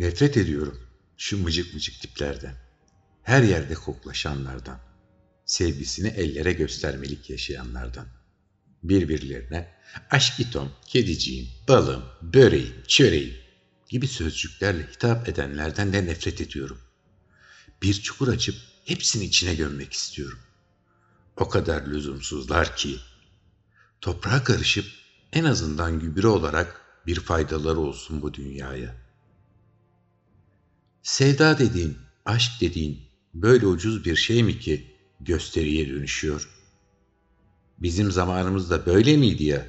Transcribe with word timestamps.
Nefret 0.00 0.36
ediyorum 0.36 0.80
şu 1.16 1.42
mıcık 1.42 1.74
mıcık 1.74 2.00
tiplerden. 2.00 2.54
Her 3.22 3.42
yerde 3.42 3.74
koklaşanlardan. 3.74 4.80
Sevgisini 5.44 6.08
ellere 6.08 6.52
göstermelik 6.52 7.30
yaşayanlardan. 7.30 8.06
Birbirlerine 8.82 9.74
aşkitom, 10.10 10.72
kediciğim, 10.86 11.48
balım, 11.68 12.04
böreğim, 12.22 12.82
çöreğim 12.88 13.34
gibi 13.88 14.06
sözcüklerle 14.06 14.86
hitap 14.92 15.28
edenlerden 15.28 15.92
de 15.92 16.06
nefret 16.06 16.40
ediyorum. 16.40 16.78
Bir 17.82 17.94
çukur 17.94 18.28
açıp 18.28 18.56
hepsini 18.84 19.24
içine 19.24 19.54
gömmek 19.54 19.92
istiyorum. 19.92 20.38
O 21.36 21.48
kadar 21.48 21.86
lüzumsuzlar 21.86 22.76
ki 22.76 22.96
toprağa 24.00 24.44
karışıp 24.44 24.86
en 25.32 25.44
azından 25.44 26.00
gübre 26.00 26.26
olarak 26.26 26.80
bir 27.06 27.20
faydaları 27.20 27.78
olsun 27.78 28.22
bu 28.22 28.34
dünyaya. 28.34 29.09
Sevda 31.02 31.58
dediğin, 31.58 31.98
aşk 32.24 32.52
dediğin 32.60 33.00
böyle 33.34 33.66
ucuz 33.66 34.04
bir 34.04 34.16
şey 34.16 34.42
mi 34.42 34.58
ki 34.58 34.86
gösteriye 35.20 35.88
dönüşüyor? 35.88 36.48
Bizim 37.78 38.12
zamanımızda 38.12 38.86
böyle 38.86 39.16
miydi 39.16 39.44
ya? 39.44 39.66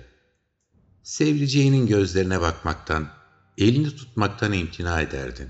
Sevdiceğinin 1.03 1.87
gözlerine 1.87 2.41
bakmaktan, 2.41 3.09
elini 3.57 3.95
tutmaktan 3.95 4.53
imtina 4.53 5.01
ederdin. 5.01 5.49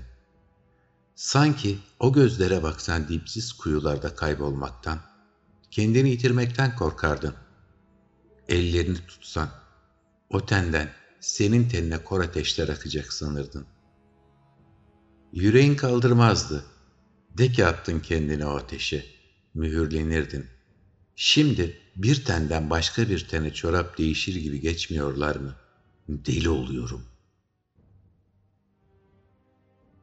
Sanki 1.14 1.78
o 2.00 2.12
gözlere 2.12 2.62
baksan 2.62 3.08
dipsiz 3.08 3.52
kuyularda 3.52 4.14
kaybolmaktan, 4.14 5.00
kendini 5.70 6.10
yitirmekten 6.10 6.76
korkardın. 6.76 7.34
Ellerini 8.48 9.06
tutsan, 9.06 9.50
o 10.30 10.46
tenden 10.46 10.92
senin 11.20 11.68
tenine 11.68 12.04
kor 12.04 12.20
ateşler 12.20 12.68
akacak 12.68 13.12
sanırdın. 13.12 13.66
Yüreğin 15.32 15.74
kaldırmazdı. 15.74 16.64
De 17.38 17.52
ki 17.52 17.66
attın 17.66 18.00
kendini 18.00 18.46
o 18.46 18.50
ateşe, 18.56 19.06
mühürlenirdin. 19.54 20.46
Şimdi 21.16 21.78
bir 21.96 22.24
tenden 22.24 22.70
başka 22.70 23.08
bir 23.08 23.28
tene 23.28 23.52
çorap 23.54 23.98
değişir 23.98 24.34
gibi 24.34 24.60
geçmiyorlar 24.60 25.36
mı? 25.36 25.54
Deli 26.08 26.48
oluyorum. 26.48 27.04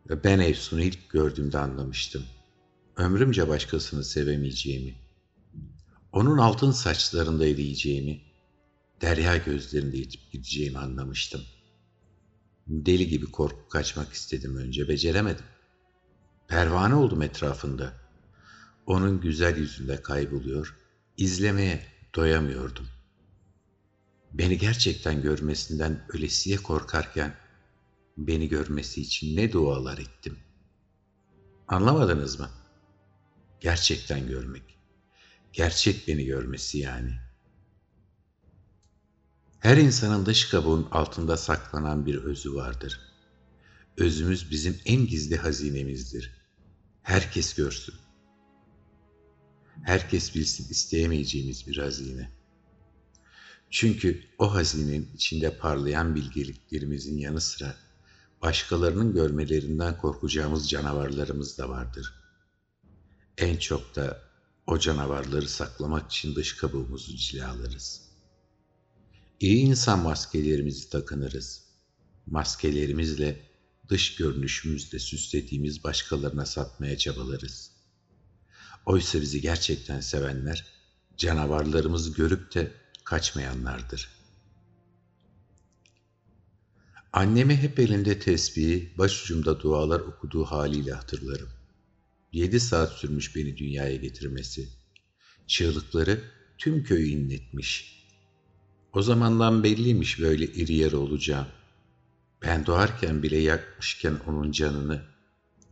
Ve 0.10 0.24
ben 0.24 0.40
Efsun'u 0.40 0.82
ilk 0.82 1.10
gördüğümde 1.10 1.58
anlamıştım. 1.58 2.24
Ömrümce 2.98 3.48
başkasını 3.48 4.04
sevemeyeceğimi, 4.04 4.96
onun 6.12 6.38
altın 6.38 6.72
saçlarında 6.72 7.46
eriyeceğimi, 7.46 8.22
derya 9.02 9.38
gözlerinde 9.38 9.98
yitip 9.98 10.32
gideceğimi 10.32 10.78
anlamıştım. 10.78 11.42
Deli 12.70 13.08
gibi 13.08 13.32
korkup 13.32 13.70
kaçmak 13.70 14.14
istedim 14.14 14.56
önce, 14.56 14.88
beceremedim. 14.88 15.46
Pervane 16.48 16.96
oldum 16.96 17.22
etrafında. 17.22 17.94
Onun 18.86 19.22
güzel 19.22 19.58
yüzünde 19.58 20.02
kayboluyor, 20.02 20.78
izlemeye 21.18 21.86
doyamıyordum. 22.16 22.88
Beni 24.34 24.58
gerçekten 24.58 25.22
görmesinden 25.22 26.06
ölesiye 26.10 26.58
korkarken, 26.58 27.36
beni 28.18 28.50
görmesi 28.50 29.02
için 29.02 29.38
ne 29.38 29.52
dualar 29.52 29.98
ettim. 29.98 30.38
Anlamadınız 31.68 32.40
mı? 32.40 32.50
Gerçekten 33.60 34.28
görmek. 34.28 34.80
Gerçek 35.54 36.08
beni 36.08 36.26
görmesi 36.26 36.78
yani.'' 36.78 37.29
Her 39.60 39.78
insanın 39.78 40.26
dış 40.26 40.50
kabuğun 40.50 40.88
altında 40.92 41.38
saklanan 41.38 42.06
bir 42.06 42.16
özü 42.16 42.54
vardır. 42.54 43.00
Özümüz 43.98 44.52
bizim 44.52 44.80
en 44.86 45.08
gizli 45.08 45.38
hazinemizdir. 45.38 46.32
Herkes 47.02 47.54
görsün. 47.54 47.96
Herkes 49.84 50.36
bilsin 50.36 50.70
isteyemeyeceğimiz 50.70 51.68
bir 51.68 51.78
hazine. 51.78 52.32
Çünkü 53.70 54.24
o 54.38 54.54
hazinenin 54.54 55.10
içinde 55.16 55.58
parlayan 55.58 56.16
bilgeliklerimizin 56.16 57.18
yanı 57.18 57.42
sıra 57.42 57.76
başkalarının 58.42 59.14
görmelerinden 59.14 59.98
korkacağımız 59.98 60.70
canavarlarımız 60.70 61.58
da 61.58 61.70
vardır. 61.70 62.14
En 63.38 63.58
çok 63.58 63.96
da 63.96 64.22
o 64.68 64.80
canavarları 64.80 65.48
saklamak 65.48 66.12
için 66.12 66.36
dış 66.36 66.58
kabuğumuzu 66.58 67.16
cilalarız.'' 67.16 68.09
İyi 69.40 69.58
insan 69.58 70.00
maskelerimizi 70.00 70.90
takınırız. 70.90 71.64
Maskelerimizle 72.26 73.42
dış 73.90 74.16
görünüşümüzle 74.16 75.00
süslediğimiz 75.00 75.84
başkalarına 75.84 76.46
satmaya 76.46 76.98
çabalarız. 76.98 77.72
Oysa 78.86 79.22
bizi 79.22 79.42
gerçekten 79.42 80.00
sevenler 80.00 80.66
canavarlarımızı 81.18 82.14
görüp 82.14 82.56
de 82.56 82.72
kaçmayanlardır. 83.04 84.10
Annemi 87.14 87.56
hep 87.56 87.80
elinde 87.80 88.20
tesbihi, 88.20 88.94
başucumda 88.98 89.60
dualar 89.60 90.00
okuduğu 90.00 90.46
haliyle 90.46 90.94
hatırlarım. 90.94 91.50
Yedi 92.32 92.60
saat 92.60 92.94
sürmüş 92.94 93.36
beni 93.36 93.58
dünyaya 93.58 93.96
getirmesi. 93.96 94.70
Çığlıkları 95.48 96.24
tüm 96.58 96.84
köyü 96.84 97.08
inletmiş.'' 97.08 97.99
O 98.94 99.02
zamandan 99.02 99.64
belliymiş 99.64 100.20
böyle 100.20 100.46
iri 100.46 100.74
yarı 100.74 101.00
olacağım. 101.00 101.48
Ben 102.42 102.66
doğarken 102.66 103.24
bile 103.24 103.38
yakmışken 103.38 104.20
onun 104.28 104.52
canını, 104.52 105.02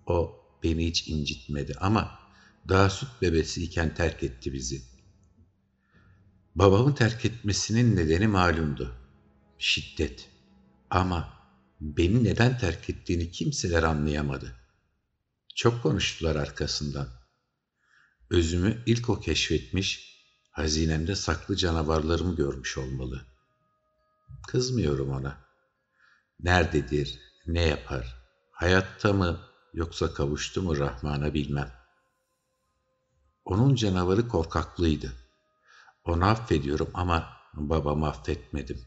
o 0.05 0.39
beni 0.63 0.87
hiç 0.87 1.07
incitmedi 1.07 1.73
ama 1.79 2.19
daha 2.69 2.89
süt 2.89 3.09
bebesiyken 3.21 3.95
terk 3.95 4.23
etti 4.23 4.53
bizi. 4.53 4.81
Babamı 6.55 6.95
terk 6.95 7.25
etmesinin 7.25 7.95
nedeni 7.95 8.27
malumdu. 8.27 8.95
Şiddet. 9.57 10.29
Ama 10.89 11.33
beni 11.81 12.23
neden 12.23 12.57
terk 12.57 12.89
ettiğini 12.89 13.31
kimseler 13.31 13.83
anlayamadı. 13.83 14.55
Çok 15.55 15.83
konuştular 15.83 16.35
arkasından. 16.35 17.07
Özümü 18.29 18.83
ilk 18.85 19.09
o 19.09 19.19
keşfetmiş, 19.19 20.16
Hazinemde 20.57 21.15
saklı 21.15 21.55
canavarlarımı 21.55 22.35
görmüş 22.35 22.77
olmalı. 22.77 23.25
Kızmıyorum 24.47 25.09
ona. 25.09 25.37
Nerededir, 26.39 27.19
ne 27.47 27.61
yapar, 27.61 28.15
hayatta 28.51 29.13
mı 29.13 29.39
yoksa 29.73 30.13
kavuştu 30.13 30.61
mu 30.61 30.77
Rahman'a 30.77 31.33
bilmem. 31.33 31.71
Onun 33.45 33.75
canavarı 33.75 34.27
korkaklıydı. 34.27 35.13
Onu 36.03 36.25
affediyorum 36.25 36.89
ama 36.93 37.29
babamı 37.53 38.07
affetmedim. 38.07 38.81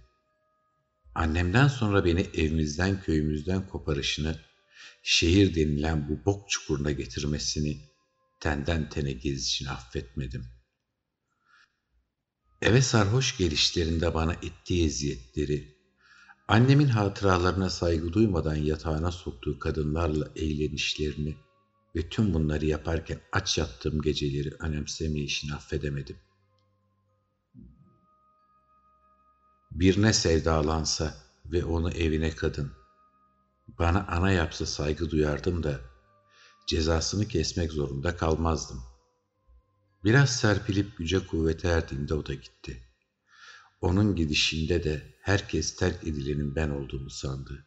Annemden 1.14 1.68
sonra 1.68 2.04
beni 2.04 2.20
evimizden 2.20 3.02
köyümüzden 3.02 3.68
koparışını, 3.68 4.40
şehir 5.02 5.54
denilen 5.54 6.08
bu 6.08 6.24
bok 6.24 6.50
çukuruna 6.50 6.90
getirmesini, 6.90 7.80
tenden 8.40 8.88
tene 8.88 9.12
gezişini 9.12 9.70
affetmedim.'' 9.70 10.59
Eve 12.62 12.82
sarhoş 12.82 13.36
gelişlerinde 13.36 14.14
bana 14.14 14.32
ettiği 14.32 14.86
eziyetleri, 14.86 15.74
annemin 16.48 16.88
hatıralarına 16.88 17.70
saygı 17.70 18.12
duymadan 18.12 18.54
yatağına 18.54 19.12
soktuğu 19.12 19.58
kadınlarla 19.58 20.28
eğlenişlerini 20.36 21.36
ve 21.96 22.08
tüm 22.08 22.34
bunları 22.34 22.66
yaparken 22.66 23.20
aç 23.32 23.58
yattığım 23.58 24.02
geceleri 24.02 24.50
önemsemeyişini 24.58 25.54
affedemedim. 25.54 26.16
Birine 29.70 30.12
sevdalansa 30.12 31.14
ve 31.44 31.64
onu 31.64 31.90
evine 31.90 32.30
kadın, 32.30 32.72
bana 33.78 34.06
ana 34.06 34.32
yapsa 34.32 34.66
saygı 34.66 35.10
duyardım 35.10 35.62
da 35.62 35.80
cezasını 36.66 37.28
kesmek 37.28 37.72
zorunda 37.72 38.16
kalmazdım. 38.16 38.89
Biraz 40.04 40.36
serpilip 40.36 40.98
güce 40.98 41.26
kuvvete 41.26 41.68
erdiğinde 41.68 42.14
o 42.14 42.26
da 42.26 42.34
gitti. 42.34 42.86
Onun 43.80 44.16
gidişinde 44.16 44.84
de 44.84 45.14
herkes 45.22 45.76
terk 45.76 46.04
edilenin 46.04 46.54
ben 46.54 46.70
olduğumu 46.70 47.10
sandı. 47.10 47.66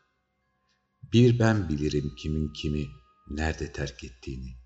Bir 1.13 1.39
ben 1.39 1.69
bilirim 1.69 2.15
kimin 2.15 2.53
kimi, 2.53 2.87
nerede 3.29 3.71
terk 3.71 4.03
ettiğini. 4.03 4.57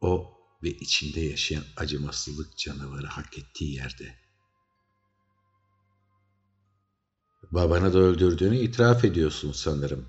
O 0.00 0.38
ve 0.62 0.68
içinde 0.68 1.20
yaşayan 1.20 1.64
acımasızlık 1.76 2.58
canavarı 2.58 3.06
hak 3.06 3.38
ettiği 3.38 3.74
yerde. 3.74 4.14
Babanı 7.50 7.94
da 7.94 7.98
öldürdüğünü 7.98 8.56
itiraf 8.56 9.04
ediyorsun 9.04 9.52
sanırım. 9.52 10.08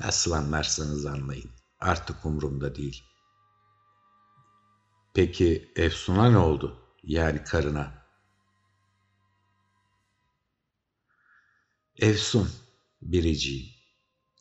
Nasıl 0.00 0.32
anlarsanız 0.32 1.06
anlayın. 1.06 1.50
Artık 1.80 2.26
umurumda 2.26 2.74
değil. 2.74 3.07
Peki 5.14 5.72
Efsun'a 5.76 6.30
ne 6.30 6.38
oldu? 6.38 6.78
Yani 7.02 7.44
karına. 7.44 7.98
Efsun, 11.96 12.48
biriciğim. 13.02 13.66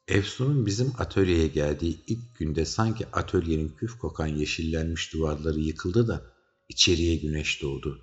Efsun'un 0.07 0.65
bizim 0.65 0.93
atölyeye 0.97 1.47
geldiği 1.47 2.03
ilk 2.07 2.35
günde 2.35 2.65
sanki 2.65 3.07
atölyenin 3.07 3.69
küf 3.69 3.97
kokan 3.97 4.27
yeşillenmiş 4.27 5.13
duvarları 5.13 5.59
yıkıldı 5.59 6.07
da 6.07 6.33
içeriye 6.69 7.15
güneş 7.15 7.61
doğdu. 7.61 8.01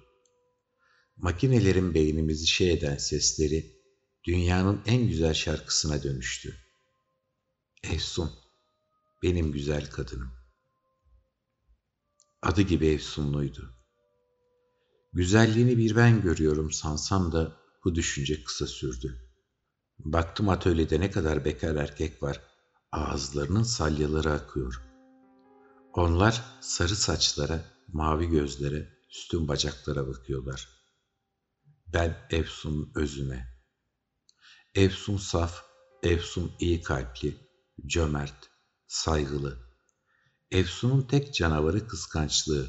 Makinelerin 1.17 1.95
beynimizi 1.95 2.47
şey 2.47 2.73
eden 2.73 2.97
sesleri 2.97 3.73
dünyanın 4.25 4.81
en 4.87 5.09
güzel 5.09 5.35
şarkısına 5.35 6.03
dönüştü. 6.03 6.57
Efsun, 7.83 8.31
benim 9.23 9.53
güzel 9.53 9.91
kadınım. 9.91 10.44
Adı 12.45 12.63
gibi 12.63 12.87
efsunluydu. 12.87 13.75
Güzelliğini 15.13 15.79
bir 15.79 15.97
ben 15.97 16.23
görüyorum 16.23 16.71
sansam 16.73 17.33
da 17.33 17.57
bu 17.85 17.95
düşünce 17.95 18.45
kısa 18.45 18.67
sürdü. 18.67 19.31
Baktım 19.99 20.49
atölyede 20.49 21.01
ne 21.01 21.11
kadar 21.11 21.45
bekar 21.45 21.77
erkek 21.77 22.23
var. 22.23 22.41
Ağızlarının 22.93 23.63
salyaları 23.63 24.33
akıyor. 24.33 24.83
Onlar 25.93 26.45
sarı 26.61 26.97
saçlara, 26.97 27.65
mavi 27.89 28.27
gözlere, 28.27 28.89
üstün 29.11 29.49
bacaklara 29.49 30.09
bakıyorlar. 30.09 30.69
Ben 31.87 32.27
Efsun'un 32.31 32.93
özüne. 32.95 33.49
Efsun 34.75 35.17
saf, 35.17 35.65
Efsun 36.03 36.53
iyi 36.61 36.83
kalpli, 36.83 37.37
cömert, 37.87 38.51
saygılı. 38.87 39.64
Efsun'un 40.51 41.03
tek 41.03 41.35
canavarı 41.35 41.87
kıskançlığı. 41.87 42.67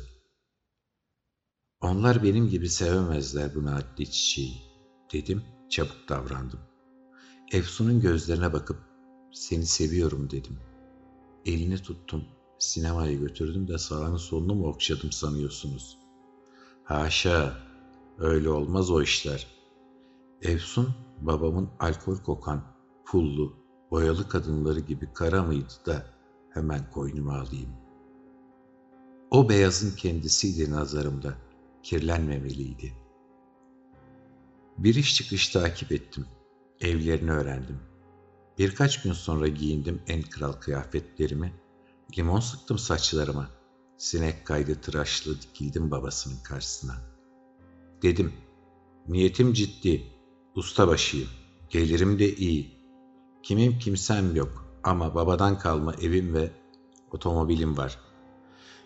Onlar 1.82 2.24
benim 2.24 2.50
gibi 2.50 2.70
sevemezler 2.70 3.56
bu 3.56 3.66
nadide 3.66 4.06
çiçeği, 4.06 4.62
dedim, 5.14 5.44
çabuk 5.70 6.10
davrandım. 6.10 6.60
Efsun'un 7.52 8.02
gözlerine 8.02 8.54
bakıp 8.54 8.78
seni 9.34 9.66
seviyorum 9.66 10.30
dedim. 10.32 10.60
Elini 11.46 11.78
tuttum. 11.78 12.24
Sinemaya 12.60 13.14
götürdüm 13.14 13.68
de 13.68 13.78
sağını 13.78 14.20
solunu 14.20 14.56
mu 14.56 14.68
okşadım 14.68 15.12
sanıyorsunuz? 15.12 15.98
Haşa, 16.84 17.58
öyle 18.18 18.50
olmaz 18.50 18.92
o 18.92 19.02
işler. 19.02 19.48
Efsun 20.42 20.96
babamın 21.22 21.70
alkol 21.80 22.18
kokan, 22.18 22.64
pullu, 23.06 23.54
boyalı 23.92 24.30
kadınları 24.30 24.80
gibi 24.80 25.14
kara 25.14 25.44
mıydı 25.44 25.74
da 25.86 26.15
hemen 26.56 26.92
koynuma 26.92 27.34
alayım. 27.34 27.70
O 29.32 29.50
beyazın 29.50 29.96
kendisiydi 29.96 30.72
nazarımda, 30.72 31.34
kirlenmemeliydi. 31.84 32.94
Bir 34.78 34.96
iş 34.96 35.16
çıkış 35.16 35.50
takip 35.50 35.92
ettim. 35.92 36.26
Evlerini 36.82 37.32
öğrendim. 37.32 37.80
Birkaç 38.58 39.04
gün 39.04 39.14
sonra 39.14 39.48
giyindim 39.48 40.02
en 40.08 40.22
kral 40.22 40.52
kıyafetlerimi. 40.52 41.54
Limon 42.18 42.40
sıktım 42.40 42.78
saçlarıma. 42.78 43.50
Sinek 43.98 44.46
kaydı 44.46 44.82
tıraşlı 44.82 45.42
dikildim 45.42 45.92
babasının 45.92 46.44
karşısına. 46.44 46.96
Dedim, 48.02 48.34
niyetim 49.08 49.54
ciddi, 49.54 50.04
ustabaşıyım, 50.56 51.30
gelirim 51.70 52.20
de 52.20 52.36
iyi. 52.36 52.76
Kimim 53.44 53.80
kimsem 53.80 54.36
yok 54.36 54.65
ama 54.86 55.16
babadan 55.16 55.60
kalma 55.60 55.94
evim 55.94 56.34
ve 56.34 56.52
otomobilim 57.12 57.78
var. 57.78 58.00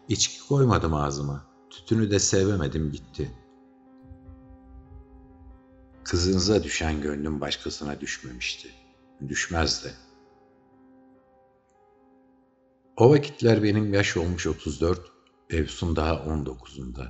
İçki 0.08 0.48
koymadım 0.48 0.94
ağzıma, 0.94 1.46
tütünü 1.70 2.12
de 2.12 2.20
sevemedim 2.20 2.92
gitti. 2.92 3.32
Kızınıza 6.04 6.64
düşen 6.64 7.02
gönlüm 7.02 7.42
başkasına 7.42 8.02
düşmemişti. 8.02 8.70
Düşmez 9.28 9.84
de. 9.84 9.92
O 12.98 13.10
vakitler 13.10 13.64
benim 13.64 13.94
yaş 13.94 14.18
olmuş 14.18 14.48
34, 14.48 15.12
Evsun 15.50 15.96
daha 15.96 16.14
19'unda. 16.14 17.08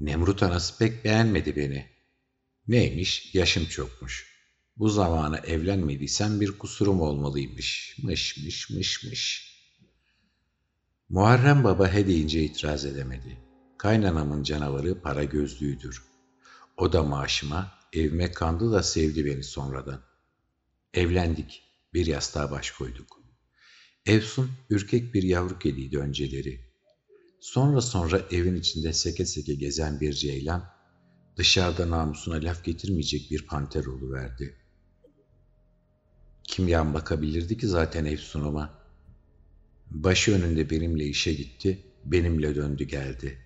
Nemrut 0.00 0.42
anası 0.42 0.78
pek 0.78 1.04
beğenmedi 1.04 1.56
beni. 1.56 1.86
Neymiş, 2.68 3.34
yaşım 3.34 3.64
çokmuş. 3.64 4.31
Bu 4.76 4.88
zamana 4.88 5.38
evlenmediysem 5.38 6.40
bir 6.40 6.58
kusurum 6.58 7.00
olmalıymış. 7.00 7.96
Mış 8.02 8.36
mış 8.44 8.70
mış 8.70 9.04
mış. 9.04 9.52
Muharrem 11.08 11.64
Baba 11.64 11.88
he 11.88 12.06
deyince 12.06 12.42
itiraz 12.42 12.84
edemedi. 12.84 13.38
Kaynanamın 13.78 14.42
canavarı 14.42 15.02
para 15.02 15.24
gözlüğüdür. 15.24 16.02
O 16.76 16.92
da 16.92 17.02
maaşıma, 17.02 17.72
evime 17.92 18.32
kandı 18.32 18.72
da 18.72 18.82
sevdi 18.82 19.26
beni 19.26 19.42
sonradan. 19.44 20.02
Evlendik, 20.94 21.62
bir 21.94 22.06
yastığa 22.06 22.50
baş 22.50 22.70
koyduk. 22.70 23.22
Evsun 24.06 24.50
ürkek 24.70 25.14
bir 25.14 25.22
yavru 25.22 25.58
kediydi 25.58 25.98
önceleri. 25.98 26.60
Sonra 27.40 27.80
sonra 27.80 28.22
evin 28.30 28.56
içinde 28.56 28.92
seke 28.92 29.26
seke 29.26 29.54
gezen 29.54 30.00
bir 30.00 30.12
ceylan, 30.12 30.70
dışarıda 31.36 31.90
namusuna 31.90 32.34
laf 32.34 32.64
getirmeyecek 32.64 33.30
bir 33.30 33.46
panter 33.46 33.84
verdi. 33.86 34.61
Kim 36.52 36.68
yan 36.68 36.94
bakabilirdi 36.94 37.58
ki 37.58 37.66
zaten 37.66 38.04
Efsun'uma? 38.04 38.70
Başı 39.90 40.34
önünde 40.34 40.70
benimle 40.70 41.04
işe 41.04 41.32
gitti, 41.32 41.82
benimle 42.04 42.54
döndü 42.54 42.84
geldi. 42.84 43.38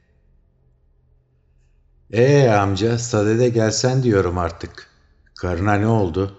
Ee 2.13 2.49
amca, 2.49 2.99
sadede 2.99 3.49
gelsen 3.49 4.03
diyorum 4.03 4.39
artık. 4.39 4.91
Karına 5.35 5.75
ne 5.75 5.87
oldu? 5.87 6.39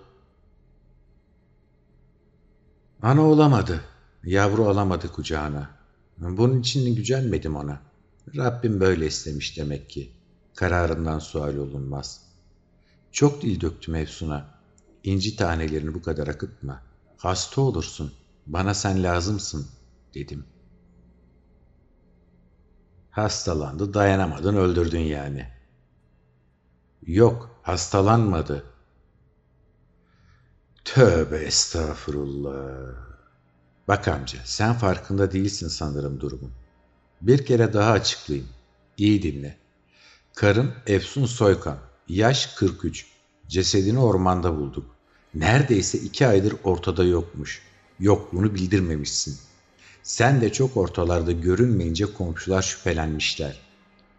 Ana 3.01 3.21
olamadı. 3.21 3.81
Yavru 4.23 4.65
alamadı 4.65 5.11
kucağına. 5.11 5.69
Bunun 6.17 6.59
için 6.59 6.95
gücenmedim 6.95 7.55
ona. 7.55 7.81
Rabbim 8.35 8.79
böyle 8.79 9.05
istemiş 9.05 9.57
demek 9.57 9.89
ki. 9.89 10.11
Kararından 10.55 11.19
sual 11.19 11.55
olunmaz. 11.55 12.21
Çok 13.11 13.41
dil 13.41 13.61
döktüm 13.61 13.95
Efsun'a. 13.95 14.56
İnci 15.03 15.35
tanelerini 15.35 15.94
bu 15.94 16.01
kadar 16.01 16.27
akıtma. 16.27 16.81
Hasta 17.17 17.61
olursun. 17.61 18.13
Bana 18.47 18.73
sen 18.73 19.03
lazımsın, 19.03 19.67
dedim. 20.13 20.45
Hastalandı, 23.11 23.94
dayanamadın, 23.94 24.55
öldürdün 24.55 24.99
yani. 24.99 25.47
Yok, 27.05 27.59
hastalanmadı. 27.63 28.63
Tövbe 30.86 31.38
estağfurullah. 31.38 32.95
Bak 33.88 34.07
amca, 34.07 34.39
sen 34.45 34.74
farkında 34.74 35.31
değilsin 35.31 35.67
sanırım 35.67 36.19
durumun. 36.19 36.51
Bir 37.22 37.45
kere 37.45 37.74
daha 37.74 37.91
açıklayayım. 37.91 38.50
İyi 38.98 39.22
dinle. 39.22 39.57
Karın 40.36 40.74
Efsun 40.88 41.25
Soykan, 41.25 41.77
yaş 42.07 42.55
43. 42.55 43.16
Cesedini 43.48 44.00
ormanda 44.00 44.58
bulduk. 44.58 44.96
Neredeyse 45.34 45.98
iki 45.98 46.27
aydır 46.27 46.56
ortada 46.63 47.04
yokmuş. 47.04 47.62
Yokluğunu 48.00 48.56
bildirmemişsin. 48.56 49.38
Sen 50.04 50.42
de 50.42 50.51
çok 50.51 50.77
ortalarda 50.77 51.32
görünmeyince 51.32 52.06
komşular 52.13 52.62
şüphelenmişler. 52.62 53.60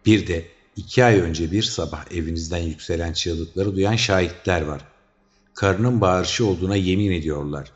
Bir 0.05 0.27
de 0.27 0.47
iki 0.75 1.03
ay 1.03 1.19
önce 1.19 1.51
bir 1.51 1.63
sabah 1.63 2.11
evinizden 2.11 2.57
yükselen 2.57 3.13
çığlıkları 3.13 3.75
duyan 3.75 3.95
şahitler 3.95 4.61
var. 4.61 4.85
Karının 5.53 6.01
bağırışı 6.01 6.45
olduğuna 6.45 6.75
yemin 6.75 7.11
ediyorlar. 7.11 7.71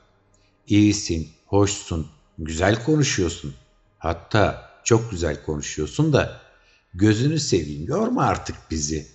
İyisin, 0.68 1.30
hoşsun, 1.46 2.08
güzel 2.38 2.84
konuşuyorsun. 2.84 3.54
Hatta 3.98 4.70
çok 4.84 5.12
güzel 5.12 5.46
konuşuyorsun 5.46 6.14
da 6.14 6.42
gözünü 6.94 7.40
seveyim 7.40 7.88
yorma 7.88 8.24
artık 8.24 8.56
bizi. 8.72 9.08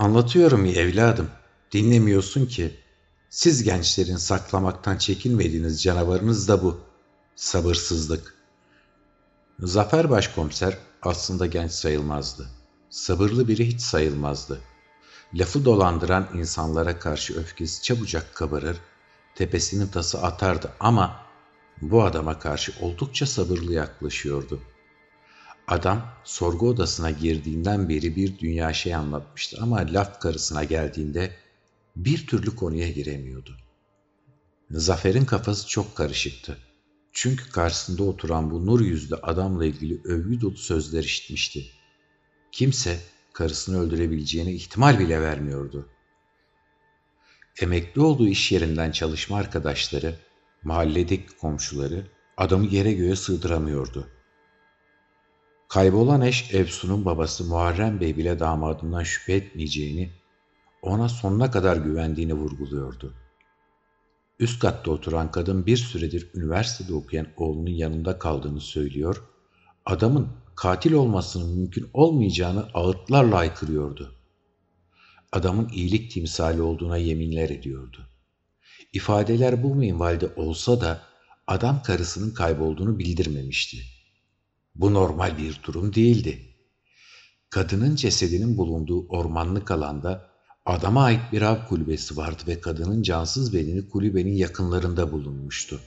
Anlatıyorum 0.00 0.66
ya 0.66 0.72
evladım, 0.72 1.30
dinlemiyorsun 1.72 2.46
ki. 2.46 2.76
Siz 3.30 3.62
gençlerin 3.62 4.16
saklamaktan 4.16 4.96
çekinmediğiniz 4.96 5.82
canavarınız 5.82 6.48
da 6.48 6.62
bu. 6.62 6.80
Sabırsızlık. 7.36 8.34
Zafer 9.58 10.10
Başkomiser 10.10 10.78
aslında 11.02 11.46
genç 11.46 11.72
sayılmazdı. 11.72 12.48
Sabırlı 12.90 13.48
biri 13.48 13.66
hiç 13.66 13.80
sayılmazdı. 13.80 14.60
Lafı 15.34 15.64
dolandıran 15.64 16.28
insanlara 16.34 16.98
karşı 16.98 17.40
öfkesi 17.40 17.82
çabucak 17.82 18.34
kabarır, 18.34 18.76
tepesinin 19.34 19.86
tası 19.86 20.22
atardı 20.22 20.72
ama 20.80 21.16
bu 21.82 22.04
adama 22.04 22.38
karşı 22.38 22.72
oldukça 22.80 23.26
sabırlı 23.26 23.72
yaklaşıyordu. 23.72 24.60
Adam 25.70 26.02
sorgu 26.24 26.68
odasına 26.68 27.10
girdiğinden 27.10 27.88
beri 27.88 28.16
bir 28.16 28.38
dünya 28.38 28.72
şey 28.72 28.94
anlatmıştı 28.94 29.58
ama 29.60 29.76
laf 29.76 30.20
karısına 30.20 30.64
geldiğinde 30.64 31.36
bir 31.96 32.26
türlü 32.26 32.56
konuya 32.56 32.88
giremiyordu. 32.88 33.56
Zafer'in 34.70 35.24
kafası 35.24 35.68
çok 35.68 35.96
karışıktı. 35.96 36.58
Çünkü 37.12 37.50
karşısında 37.50 38.02
oturan 38.02 38.50
bu 38.50 38.66
nur 38.66 38.80
yüzlü 38.80 39.14
adamla 39.14 39.64
ilgili 39.64 40.00
övgü 40.04 40.40
dolu 40.40 40.56
sözler 40.56 41.04
işitmişti. 41.04 41.66
Kimse 42.52 43.00
karısını 43.32 43.80
öldürebileceğine 43.80 44.52
ihtimal 44.52 44.98
bile 44.98 45.20
vermiyordu. 45.20 45.88
Emekli 47.60 48.00
olduğu 48.00 48.28
iş 48.28 48.52
yerinden 48.52 48.90
çalışma 48.90 49.36
arkadaşları, 49.36 50.14
mahalledeki 50.62 51.36
komşuları 51.36 52.06
adamı 52.36 52.66
yere 52.66 52.92
göğe 52.92 53.16
sığdıramıyordu. 53.16 54.19
Kaybolan 55.70 56.20
eş 56.20 56.54
Efsun'un 56.54 57.04
babası 57.04 57.44
Muharrem 57.44 58.00
Bey 58.00 58.16
bile 58.16 58.38
damadından 58.38 59.02
şüphe 59.02 59.32
etmeyeceğini, 59.32 60.10
ona 60.82 61.08
sonuna 61.08 61.50
kadar 61.50 61.76
güvendiğini 61.76 62.34
vurguluyordu. 62.34 63.14
Üst 64.38 64.58
katta 64.60 64.90
oturan 64.90 65.30
kadın 65.30 65.66
bir 65.66 65.76
süredir 65.76 66.30
üniversitede 66.34 66.94
okuyan 66.94 67.26
oğlunun 67.36 67.70
yanında 67.70 68.18
kaldığını 68.18 68.60
söylüyor, 68.60 69.22
adamın 69.84 70.28
katil 70.56 70.92
olmasının 70.92 71.56
mümkün 71.56 71.90
olmayacağını 71.92 72.66
ağıtlarla 72.74 73.36
aykırıyordu. 73.36 74.14
Adamın 75.32 75.68
iyilik 75.68 76.10
timsali 76.10 76.62
olduğuna 76.62 76.96
yeminler 76.96 77.50
ediyordu. 77.50 78.08
İfadeler 78.92 79.62
bu 79.62 79.74
minvalde 79.74 80.28
olsa 80.36 80.80
da 80.80 81.02
adam 81.46 81.82
karısının 81.82 82.34
kaybolduğunu 82.34 82.98
bildirmemişti. 82.98 83.99
Bu 84.74 84.94
normal 84.94 85.38
bir 85.38 85.60
durum 85.66 85.94
değildi. 85.94 86.38
Kadının 87.50 87.96
cesedinin 87.96 88.56
bulunduğu 88.56 89.08
ormanlık 89.08 89.70
alanda 89.70 90.30
adama 90.66 91.04
ait 91.04 91.20
bir 91.32 91.42
av 91.42 91.66
kulübesi 91.68 92.16
vardı 92.16 92.42
ve 92.46 92.60
kadının 92.60 93.02
cansız 93.02 93.54
bedeni 93.54 93.88
kulübenin 93.88 94.32
yakınlarında 94.32 95.12
bulunmuştu. 95.12 95.80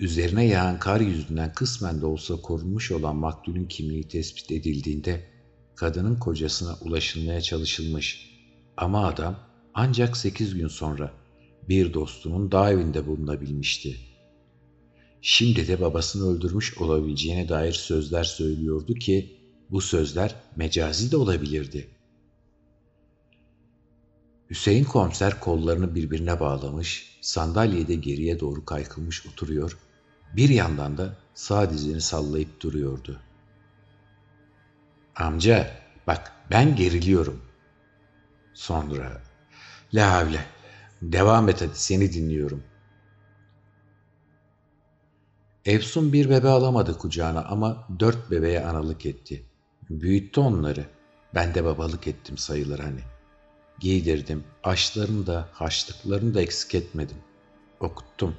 Üzerine 0.00 0.46
yağan 0.46 0.78
kar 0.78 1.00
yüzünden 1.00 1.52
kısmen 1.52 2.00
de 2.00 2.06
olsa 2.06 2.36
korunmuş 2.36 2.90
olan 2.90 3.16
maktulün 3.16 3.68
kimliği 3.68 4.08
tespit 4.08 4.52
edildiğinde 4.52 5.26
kadının 5.74 6.16
kocasına 6.16 6.76
ulaşılmaya 6.80 7.40
çalışılmış 7.40 8.32
ama 8.76 9.06
adam 9.06 9.38
ancak 9.74 10.16
sekiz 10.16 10.54
gün 10.54 10.68
sonra 10.68 11.12
bir 11.68 11.94
dostunun 11.94 12.52
dağ 12.52 12.70
evinde 12.70 13.06
bulunabilmişti. 13.06 14.11
Şimdi 15.24 15.68
de 15.68 15.80
babasını 15.80 16.36
öldürmüş 16.36 16.78
olabileceğine 16.78 17.48
dair 17.48 17.72
sözler 17.72 18.24
söylüyordu 18.24 18.94
ki 18.94 19.36
bu 19.70 19.80
sözler 19.80 20.34
mecazi 20.56 21.12
de 21.12 21.16
olabilirdi. 21.16 21.88
Hüseyin 24.50 24.84
komiser 24.84 25.40
kollarını 25.40 25.94
birbirine 25.94 26.40
bağlamış, 26.40 27.18
sandalyede 27.20 27.94
geriye 27.94 28.40
doğru 28.40 28.64
kaykılmış 28.64 29.26
oturuyor, 29.26 29.78
bir 30.36 30.48
yandan 30.48 30.98
da 30.98 31.16
sağ 31.34 31.70
dizini 31.70 32.00
sallayıp 32.00 32.60
duruyordu. 32.60 33.20
Amca, 35.16 35.70
bak 36.06 36.32
ben 36.50 36.76
geriliyorum. 36.76 37.42
Sonra, 38.54 39.22
la 39.94 40.12
havle, 40.12 40.44
devam 41.02 41.48
et 41.48 41.60
hadi 41.60 41.78
seni 41.78 42.12
dinliyorum. 42.12 42.62
Efsun 45.64 46.12
bir 46.12 46.30
bebe 46.30 46.48
alamadı 46.48 46.98
kucağına 46.98 47.44
ama 47.44 47.88
dört 48.00 48.30
bebeğe 48.30 48.64
analık 48.64 49.06
etti. 49.06 49.42
Büyüttü 49.90 50.40
onları. 50.40 50.86
Ben 51.34 51.54
de 51.54 51.64
babalık 51.64 52.06
ettim 52.06 52.38
sayılır 52.38 52.78
hani. 52.78 53.00
Giydirdim, 53.78 54.44
aşlarını 54.64 55.26
da, 55.26 55.48
haçlıklarını 55.52 56.34
da 56.34 56.42
eksik 56.42 56.74
etmedim. 56.74 57.16
Okuttum. 57.80 58.36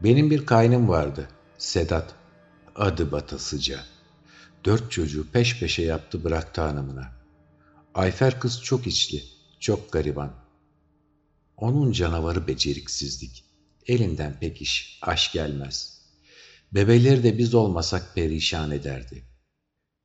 Benim 0.00 0.30
bir 0.30 0.46
kaynım 0.46 0.88
vardı, 0.88 1.28
Sedat. 1.58 2.14
Adı 2.76 3.12
batasıca. 3.12 3.80
Dört 4.64 4.90
çocuğu 4.90 5.30
peş 5.32 5.60
peşe 5.60 5.82
yaptı 5.82 6.24
bıraktı 6.24 6.60
hanımına. 6.60 7.12
Ayfer 7.94 8.40
kız 8.40 8.62
çok 8.62 8.86
içli, 8.86 9.22
çok 9.60 9.92
gariban. 9.92 10.32
Onun 11.56 11.92
canavarı 11.92 12.46
beceriksizlik. 12.46 13.51
Elinden 13.86 14.40
pek 14.40 14.62
iş, 14.62 14.98
aş 15.02 15.32
gelmez. 15.32 16.02
Bebeleri 16.72 17.22
de 17.22 17.38
biz 17.38 17.54
olmasak 17.54 18.14
perişan 18.14 18.70
ederdi. 18.70 19.24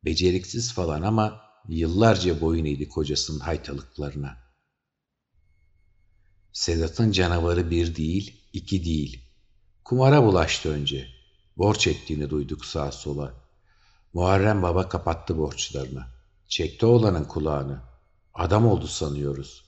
Beceriksiz 0.06 0.74
falan 0.74 1.02
ama 1.02 1.42
yıllarca 1.70 2.42
boyun 2.42 2.66
eğdi 2.66 2.90
kocasının 2.90 3.40
haytalıklarına. 3.40 4.38
Sedat'ın 6.54 7.12
canavarı 7.12 7.72
bir 7.72 7.96
değil, 7.96 8.42
iki 8.54 8.86
değil. 8.86 9.24
Kumara 9.84 10.24
bulaştı 10.24 10.70
önce. 10.70 11.08
Borç 11.58 11.88
ettiğini 11.88 12.30
duyduk 12.30 12.66
sağa 12.66 12.92
sola. 12.92 13.34
Muharrem 14.14 14.62
baba 14.62 14.90
kapattı 14.90 15.38
borçlarını. 15.38 16.06
Çekti 16.48 16.86
oğlanın 16.86 17.24
kulağını. 17.24 17.82
Adam 18.34 18.68
oldu 18.68 18.88
sanıyoruz. 18.88 19.64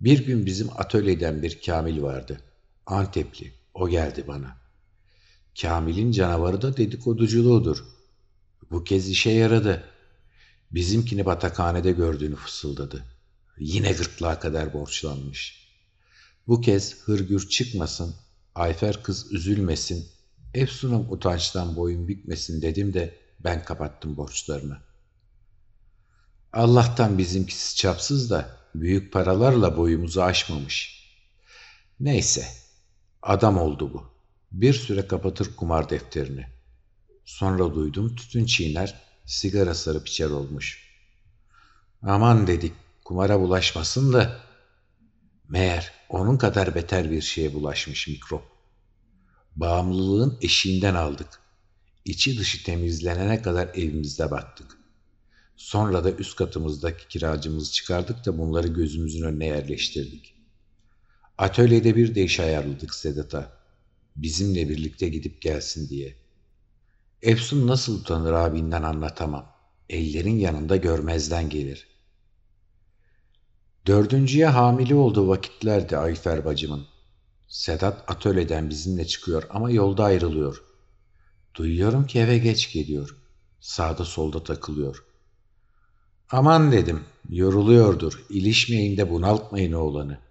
Bir 0.00 0.26
gün 0.26 0.46
bizim 0.46 0.68
atölyeden 0.76 1.42
bir 1.42 1.62
Kamil 1.62 2.02
vardı. 2.02 2.40
Antepli. 2.86 3.52
O 3.74 3.88
geldi 3.88 4.24
bana. 4.28 4.56
Kamil'in 5.60 6.12
canavarı 6.12 6.62
da 6.62 6.76
dedikoduculuğudur. 6.76 7.84
Bu 8.70 8.84
kez 8.84 9.08
işe 9.08 9.30
yaradı. 9.30 9.84
Bizimkini 10.70 11.26
batakhanede 11.26 11.92
gördüğünü 11.92 12.36
fısıldadı. 12.36 13.04
Yine 13.58 13.92
gırtlağa 13.92 14.40
kadar 14.40 14.72
borçlanmış. 14.72 15.66
Bu 16.46 16.60
kez 16.60 17.02
hırgür 17.02 17.48
çıkmasın, 17.48 18.14
Ayfer 18.54 19.02
kız 19.02 19.32
üzülmesin, 19.32 20.08
Efsun'um 20.54 21.12
utançtan 21.12 21.76
boyun 21.76 22.08
bükmesin 22.08 22.62
dedim 22.62 22.94
de 22.94 23.18
ben 23.40 23.64
kapattım 23.64 24.16
borçlarını. 24.16 24.78
Allah'tan 26.52 27.18
bizimkisi 27.18 27.76
çapsız 27.76 28.30
da 28.30 28.56
büyük 28.74 29.12
paralarla 29.12 29.76
boyumuzu 29.76 30.20
aşmamış. 30.20 31.06
Neyse, 32.00 32.46
adam 33.26 33.58
oldu 33.58 33.92
bu. 33.94 34.04
Bir 34.52 34.72
süre 34.72 35.06
kapatır 35.06 35.56
kumar 35.56 35.90
defterini. 35.90 36.46
Sonra 37.24 37.74
duydum 37.74 38.16
tütün 38.16 38.44
çiğner, 38.44 38.94
sigara 39.24 39.74
sarıp 39.74 40.08
içer 40.08 40.30
olmuş. 40.30 40.86
Aman 42.02 42.46
dedik, 42.46 42.72
kumara 43.04 43.40
bulaşmasın 43.40 44.12
da. 44.12 44.40
Meğer 45.48 45.92
onun 46.08 46.36
kadar 46.36 46.74
beter 46.74 47.10
bir 47.10 47.22
şeye 47.22 47.54
bulaşmış 47.54 48.08
mikrop. 48.08 48.44
Bağımlılığın 49.56 50.38
eşiğinden 50.40 50.94
aldık. 50.94 51.28
İçi 52.04 52.38
dışı 52.38 52.64
temizlenene 52.64 53.42
kadar 53.42 53.68
evimizde 53.74 54.30
baktık. 54.30 54.78
Sonra 55.56 56.04
da 56.04 56.12
üst 56.12 56.36
katımızdaki 56.36 57.08
kiracımızı 57.08 57.72
çıkardık 57.72 58.26
da 58.26 58.38
bunları 58.38 58.68
gözümüzün 58.68 59.22
önüne 59.22 59.46
yerleştirdik. 59.46 60.35
Atölyede 61.38 61.96
bir 61.96 62.14
de 62.14 62.22
iş 62.22 62.40
ayarladık 62.40 62.94
Sedat'a. 62.94 63.52
Bizimle 64.16 64.68
birlikte 64.68 65.08
gidip 65.08 65.42
gelsin 65.42 65.88
diye. 65.88 66.16
Efsun 67.22 67.66
nasıl 67.66 68.00
utanır 68.00 68.32
abinden 68.32 68.82
anlatamam. 68.82 69.52
Ellerin 69.88 70.38
yanında 70.38 70.76
görmezden 70.76 71.48
gelir. 71.48 71.86
Dördüncüye 73.86 74.46
hamile 74.46 74.94
olduğu 74.94 75.28
vakitlerde 75.28 75.98
Ayfer 75.98 76.44
bacımın. 76.44 76.86
Sedat 77.48 78.10
atölyeden 78.10 78.70
bizimle 78.70 79.06
çıkıyor 79.06 79.42
ama 79.50 79.70
yolda 79.70 80.04
ayrılıyor. 80.04 80.62
Duyuyorum 81.54 82.06
ki 82.06 82.18
eve 82.18 82.38
geç 82.38 82.72
geliyor. 82.72 83.16
Sağda 83.60 84.04
solda 84.04 84.44
takılıyor. 84.44 85.04
Aman 86.30 86.72
dedim, 86.72 87.04
yoruluyordur, 87.28 88.26
ilişmeyin 88.30 88.96
de 88.96 89.10
bunaltmayın 89.10 89.72
oğlanı. 89.72 90.25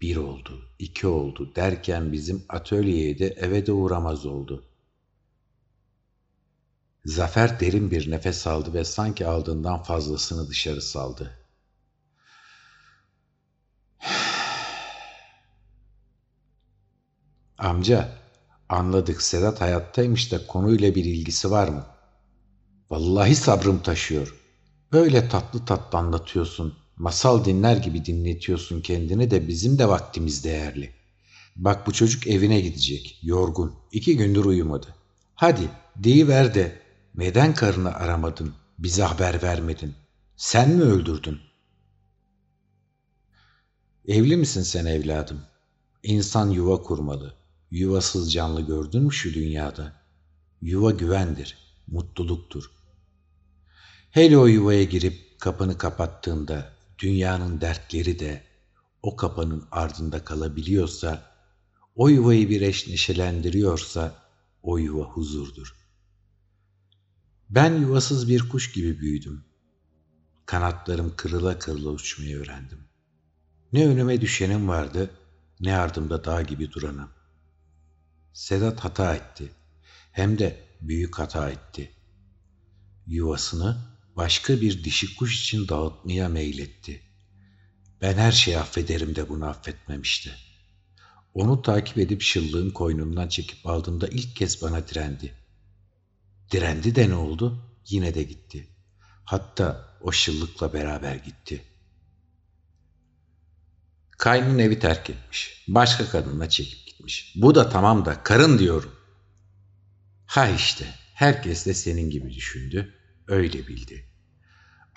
Bir 0.00 0.16
oldu, 0.16 0.70
iki 0.78 1.06
oldu 1.06 1.52
derken 1.56 2.12
bizim 2.12 2.44
atölyeye 2.48 3.18
de 3.18 3.26
eve 3.26 3.66
de 3.66 3.72
uğramaz 3.72 4.26
oldu. 4.26 4.64
Zafer 7.04 7.60
derin 7.60 7.90
bir 7.90 8.10
nefes 8.10 8.46
aldı 8.46 8.74
ve 8.74 8.84
sanki 8.84 9.26
aldığından 9.26 9.82
fazlasını 9.82 10.48
dışarı 10.48 10.82
saldı. 10.82 11.38
Amca, 17.58 18.08
anladık 18.68 19.22
Sedat 19.22 19.60
hayattaymış 19.60 20.32
da 20.32 20.46
konuyla 20.46 20.94
bir 20.94 21.04
ilgisi 21.04 21.50
var 21.50 21.68
mı? 21.68 21.86
Vallahi 22.90 23.34
sabrım 23.34 23.82
taşıyor. 23.82 24.34
Böyle 24.92 25.28
tatlı 25.28 25.64
tatlı 25.64 25.98
anlatıyorsun. 25.98 26.85
Masal 26.96 27.44
dinler 27.44 27.76
gibi 27.76 28.04
dinletiyorsun 28.04 28.80
kendini 28.80 29.30
de 29.30 29.48
bizim 29.48 29.78
de 29.78 29.88
vaktimiz 29.88 30.44
değerli. 30.44 30.92
Bak 31.56 31.86
bu 31.86 31.92
çocuk 31.92 32.26
evine 32.26 32.60
gidecek, 32.60 33.18
yorgun. 33.22 33.74
İki 33.92 34.16
gündür 34.16 34.44
uyumadı. 34.44 34.94
Hadi 35.34 35.68
deyiver 35.96 36.54
de 36.54 36.82
neden 37.14 37.54
karını 37.54 37.94
aramadın, 37.94 38.54
bize 38.78 39.02
haber 39.02 39.42
vermedin? 39.42 39.94
Sen 40.36 40.70
mi 40.70 40.82
öldürdün? 40.82 41.38
Evli 44.08 44.36
misin 44.36 44.62
sen 44.62 44.86
evladım? 44.86 45.40
İnsan 46.02 46.50
yuva 46.50 46.82
kurmalı. 46.82 47.34
Yuvasız 47.70 48.32
canlı 48.32 48.60
gördün 48.60 49.02
mü 49.02 49.12
şu 49.12 49.34
dünyada? 49.34 49.92
Yuva 50.62 50.90
güvendir, 50.90 51.58
mutluluktur. 51.86 52.70
Hele 54.10 54.38
o 54.38 54.46
yuvaya 54.46 54.84
girip 54.84 55.40
kapını 55.40 55.78
kapattığında 55.78 56.75
dünyanın 56.98 57.60
dertleri 57.60 58.18
de 58.18 58.42
o 59.02 59.16
kapının 59.16 59.68
ardında 59.70 60.24
kalabiliyorsa, 60.24 61.36
o 61.94 62.08
yuvayı 62.08 62.48
bir 62.48 62.60
eş 62.60 62.88
neşelendiriyorsa 62.88 64.14
o 64.62 64.78
yuva 64.78 65.04
huzurdur. 65.04 65.76
Ben 67.50 67.80
yuvasız 67.80 68.28
bir 68.28 68.48
kuş 68.48 68.72
gibi 68.72 69.00
büyüdüm. 69.00 69.44
Kanatlarım 70.46 71.16
kırıla 71.16 71.58
kırıla 71.58 71.90
uçmayı 71.90 72.38
öğrendim. 72.38 72.88
Ne 73.72 73.86
önüme 73.86 74.20
düşenim 74.20 74.68
vardı, 74.68 75.10
ne 75.60 75.76
ardımda 75.76 76.24
dağ 76.24 76.42
gibi 76.42 76.72
duranım. 76.72 77.10
Sedat 78.32 78.80
hata 78.80 79.14
etti. 79.14 79.52
Hem 80.12 80.38
de 80.38 80.64
büyük 80.80 81.18
hata 81.18 81.50
etti. 81.50 81.90
Yuvasını 83.06 83.95
başka 84.16 84.60
bir 84.60 84.84
dişi 84.84 85.16
kuş 85.16 85.42
için 85.42 85.68
dağıtmaya 85.68 86.28
meyletti. 86.28 87.02
Ben 88.00 88.14
her 88.14 88.32
şeyi 88.32 88.58
affederim 88.58 89.16
de 89.16 89.28
bunu 89.28 89.46
affetmemişti. 89.46 90.34
Onu 91.34 91.62
takip 91.62 91.98
edip 91.98 92.22
şıllığın 92.22 92.70
koynundan 92.70 93.28
çekip 93.28 93.66
aldığımda 93.66 94.08
ilk 94.08 94.36
kez 94.36 94.62
bana 94.62 94.88
direndi. 94.88 95.34
Direndi 96.50 96.94
de 96.94 97.10
ne 97.10 97.14
oldu? 97.14 97.62
Yine 97.88 98.14
de 98.14 98.22
gitti. 98.22 98.68
Hatta 99.24 99.96
o 100.00 100.12
şıllıkla 100.12 100.72
beraber 100.72 101.14
gitti. 101.14 101.62
Kaynın 104.18 104.58
evi 104.58 104.78
terk 104.78 105.10
etmiş. 105.10 105.64
Başka 105.68 106.10
kadınla 106.10 106.48
çekip 106.48 106.86
gitmiş. 106.86 107.32
Bu 107.36 107.54
da 107.54 107.68
tamam 107.68 108.04
da 108.04 108.22
karın 108.22 108.58
diyorum. 108.58 108.94
Ha 110.26 110.48
işte 110.48 110.86
herkes 111.14 111.66
de 111.66 111.74
senin 111.74 112.10
gibi 112.10 112.34
düşündü. 112.34 112.94
Öyle 113.28 113.66
bildi. 113.66 114.05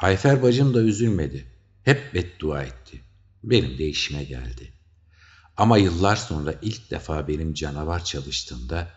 Ayfer 0.01 0.44
bacım 0.44 0.74
da 0.74 0.82
üzülmedi. 0.82 1.46
Hep 1.84 2.13
beddua 2.13 2.63
etti. 2.63 3.01
Benim 3.44 3.77
de 3.77 3.88
işime 3.88 4.24
geldi. 4.24 4.74
Ama 5.58 5.77
yıllar 5.77 6.15
sonra 6.15 6.56
ilk 6.62 6.91
defa 6.91 7.27
benim 7.27 7.53
canavar 7.53 8.06
çalıştığımda 8.06 8.88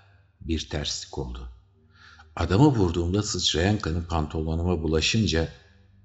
bir 0.40 0.68
terslik 0.68 1.18
oldu. 1.18 1.48
Adamı 2.36 2.66
vurduğumda 2.66 3.22
sıçrayan 3.22 3.78
kanı 3.78 4.06
pantolonuma 4.06 4.82
bulaşınca 4.82 5.48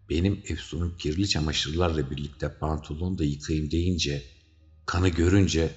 benim 0.10 0.44
Efsun'un 0.50 0.98
kirli 0.98 1.30
çamaşırlarla 1.30 2.12
birlikte 2.12 2.54
pantolonu 2.54 3.18
da 3.18 3.24
yıkayayım 3.24 3.72
deyince 3.72 4.24
kanı 4.86 5.10
görünce 5.10 5.72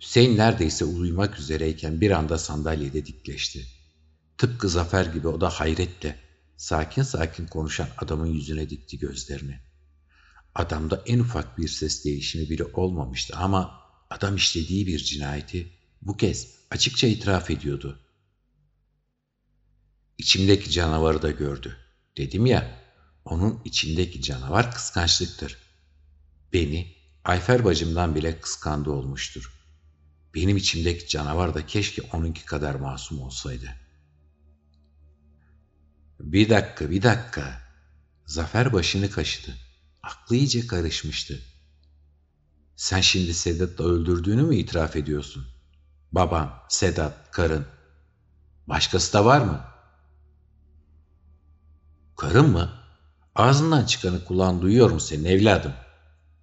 Hüseyin 0.00 0.36
neredeyse 0.36 0.84
uyumak 0.84 1.38
üzereyken 1.38 2.00
bir 2.00 2.10
anda 2.10 2.38
sandalyede 2.38 3.06
dikleşti. 3.06 3.66
Tıpkı 4.38 4.68
Zafer 4.68 5.06
gibi 5.06 5.28
o 5.28 5.40
da 5.40 5.50
hayretle 5.50 6.21
sakin 6.62 7.02
sakin 7.02 7.46
konuşan 7.46 7.88
adamın 7.98 8.26
yüzüne 8.26 8.70
dikti 8.70 8.98
gözlerini. 8.98 9.60
Adamda 10.54 11.02
en 11.06 11.18
ufak 11.18 11.58
bir 11.58 11.68
ses 11.68 12.04
değişimi 12.04 12.50
bile 12.50 12.64
olmamıştı 12.64 13.36
ama 13.36 13.80
adam 14.10 14.36
işlediği 14.36 14.86
bir 14.86 14.98
cinayeti 14.98 15.72
bu 16.02 16.16
kez 16.16 16.54
açıkça 16.70 17.06
itiraf 17.06 17.50
ediyordu. 17.50 18.00
İçimdeki 20.18 20.70
canavarı 20.70 21.22
da 21.22 21.30
gördü. 21.30 21.76
Dedim 22.16 22.46
ya, 22.46 22.80
onun 23.24 23.60
içindeki 23.64 24.22
canavar 24.22 24.74
kıskançlıktır. 24.74 25.58
Beni 26.52 26.94
Ayfer 27.24 27.64
bacımdan 27.64 28.14
bile 28.14 28.40
kıskandı 28.40 28.90
olmuştur. 28.90 29.52
Benim 30.34 30.56
içimdeki 30.56 31.08
canavar 31.08 31.54
da 31.54 31.66
keşke 31.66 32.02
onunki 32.02 32.44
kadar 32.44 32.74
masum 32.74 33.22
olsaydı. 33.22 33.81
Bir 36.22 36.50
dakika, 36.50 36.90
bir 36.90 37.02
dakika. 37.02 37.60
Zafer 38.26 38.72
başını 38.72 39.10
kaşıdı. 39.10 39.54
Aklı 40.02 40.36
iyice 40.36 40.66
karışmıştı. 40.66 41.38
Sen 42.76 43.00
şimdi 43.00 43.34
Sedat'ı 43.34 43.82
öldürdüğünü 43.82 44.42
mü 44.42 44.56
itiraf 44.56 44.96
ediyorsun? 44.96 45.46
Baban, 46.12 46.52
Sedat, 46.68 47.30
karın. 47.30 47.66
Başkası 48.66 49.12
da 49.12 49.24
var 49.24 49.40
mı? 49.40 49.60
Karın 52.16 52.50
mı? 52.50 52.70
Ağzından 53.34 53.84
çıkanı 53.84 54.24
kulağın 54.24 54.62
duyuyor 54.62 54.90
mu 54.90 55.00
senin 55.00 55.24
evladım? 55.24 55.72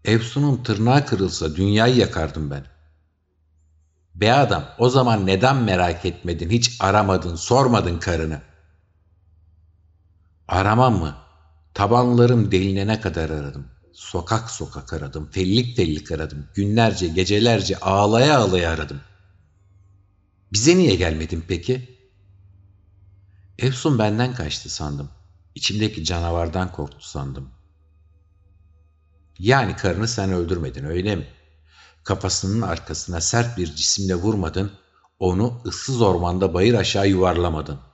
Efsun'un 0.06 0.64
tırnağı 0.64 1.06
kırılsa 1.06 1.56
dünyayı 1.56 1.96
yakardım 1.96 2.52
ben. 2.52 2.66
Be 4.16 4.34
adam 4.34 4.66
o 4.78 4.90
zaman 4.90 5.26
neden 5.26 5.56
merak 5.56 6.06
etmedin, 6.06 6.50
hiç 6.50 6.78
aramadın, 6.80 7.36
sormadın 7.36 8.00
karını? 8.00 8.49
Aramam 10.50 11.00
mı? 11.00 11.16
Tabanlarım 11.74 12.52
delinene 12.52 13.02
kadar 13.02 13.30
aradım. 13.30 13.68
Sokak 13.94 14.52
sokak 14.52 14.94
aradım, 14.94 15.30
fellik 15.32 15.76
fellik 15.78 16.12
aradım. 16.12 16.48
Günlerce, 16.56 17.08
gecelerce 17.08 17.78
ağlaya 17.78 18.38
ağlaya 18.38 18.72
aradım. 18.72 19.02
Bize 20.54 20.78
niye 20.78 20.96
gelmedin 20.96 21.46
peki? 21.48 21.98
Efsun 23.60 24.00
benden 24.00 24.34
kaçtı 24.34 24.70
sandım. 24.70 25.10
İçimdeki 25.56 26.04
canavardan 26.04 26.72
korktu 26.72 27.10
sandım. 27.10 27.50
Yani 29.40 29.76
karını 29.76 30.08
sen 30.08 30.32
öldürmedin 30.32 30.86
öyle 30.86 31.16
mi? 31.16 31.28
Kafasının 32.04 32.62
arkasına 32.62 33.22
sert 33.22 33.58
bir 33.58 33.76
cisimle 33.76 34.16
vurmadın, 34.16 34.72
onu 35.20 35.62
ıssız 35.66 36.02
ormanda 36.02 36.54
bayır 36.54 36.74
aşağı 36.74 37.08
yuvarlamadın. 37.08 37.89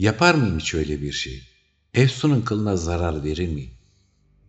Yapar 0.00 0.34
mıyım 0.34 0.58
hiç 0.58 0.74
öyle 0.74 1.02
bir 1.02 1.12
şey? 1.12 1.42
Efsun'un 1.94 2.40
kılına 2.40 2.76
zarar 2.76 3.24
verir 3.24 3.48
mi? 3.48 3.68